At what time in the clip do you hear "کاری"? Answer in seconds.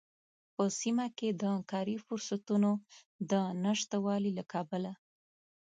1.71-1.97